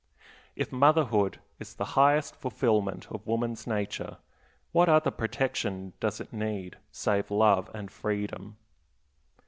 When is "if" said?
0.55-0.71